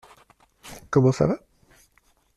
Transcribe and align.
Comment 0.89 1.11
ça 1.11 1.27
va? 1.27 1.37